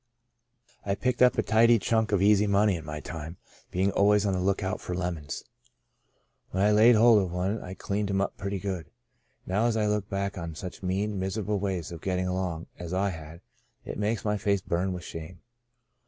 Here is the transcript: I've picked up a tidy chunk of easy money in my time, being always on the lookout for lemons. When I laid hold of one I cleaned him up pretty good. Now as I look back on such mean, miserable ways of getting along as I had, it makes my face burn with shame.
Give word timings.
I've 0.83 0.99
picked 0.99 1.21
up 1.21 1.37
a 1.37 1.43
tidy 1.43 1.77
chunk 1.77 2.11
of 2.11 2.23
easy 2.23 2.47
money 2.47 2.75
in 2.75 2.83
my 2.83 3.01
time, 3.01 3.37
being 3.69 3.91
always 3.91 4.25
on 4.25 4.33
the 4.33 4.39
lookout 4.39 4.81
for 4.81 4.95
lemons. 4.95 5.43
When 6.49 6.63
I 6.63 6.71
laid 6.71 6.95
hold 6.95 7.21
of 7.21 7.31
one 7.31 7.61
I 7.61 7.75
cleaned 7.75 8.09
him 8.09 8.19
up 8.19 8.35
pretty 8.35 8.57
good. 8.57 8.89
Now 9.45 9.67
as 9.67 9.77
I 9.77 9.85
look 9.85 10.09
back 10.09 10.39
on 10.39 10.55
such 10.55 10.81
mean, 10.81 11.19
miserable 11.19 11.59
ways 11.59 11.91
of 11.91 12.01
getting 12.01 12.27
along 12.27 12.65
as 12.79 12.95
I 12.95 13.09
had, 13.11 13.41
it 13.85 13.99
makes 13.99 14.25
my 14.25 14.37
face 14.37 14.61
burn 14.61 14.91
with 14.91 15.03
shame. 15.03 15.41